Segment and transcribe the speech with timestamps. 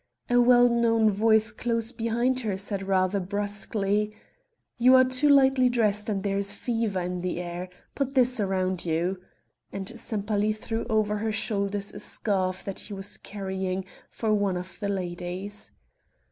[0.31, 4.15] A well known voice close behind her said rather brusquely:
[4.79, 7.69] "You are too lightly dressed and there is fever in the air.
[7.93, 9.21] Put this round you,"
[9.71, 14.79] and Sempaly threw over her shoulders a scarf that he was carrying for one of
[14.79, 15.71] the ladies.